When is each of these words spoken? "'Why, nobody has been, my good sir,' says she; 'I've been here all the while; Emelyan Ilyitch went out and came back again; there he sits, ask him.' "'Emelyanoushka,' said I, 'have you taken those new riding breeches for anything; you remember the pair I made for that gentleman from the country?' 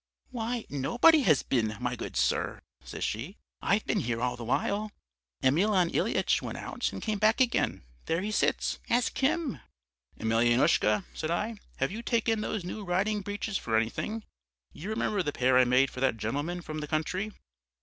"'Why, 0.31 0.65
nobody 0.67 1.21
has 1.29 1.43
been, 1.43 1.77
my 1.79 1.95
good 1.95 2.17
sir,' 2.17 2.63
says 2.83 3.03
she; 3.03 3.37
'I've 3.61 3.85
been 3.85 3.99
here 3.99 4.19
all 4.19 4.35
the 4.35 4.43
while; 4.43 4.91
Emelyan 5.43 5.91
Ilyitch 5.93 6.41
went 6.41 6.57
out 6.57 6.91
and 6.91 7.03
came 7.03 7.19
back 7.19 7.39
again; 7.39 7.83
there 8.07 8.21
he 8.23 8.31
sits, 8.31 8.79
ask 8.89 9.15
him.' 9.19 9.59
"'Emelyanoushka,' 10.19 11.05
said 11.13 11.29
I, 11.29 11.59
'have 11.77 11.91
you 11.91 12.01
taken 12.01 12.41
those 12.41 12.63
new 12.63 12.83
riding 12.83 13.21
breeches 13.21 13.59
for 13.59 13.77
anything; 13.77 14.23
you 14.73 14.89
remember 14.89 15.21
the 15.21 15.31
pair 15.31 15.55
I 15.59 15.65
made 15.65 15.91
for 15.91 15.99
that 15.99 16.17
gentleman 16.17 16.63
from 16.63 16.79
the 16.79 16.87
country?' 16.87 17.31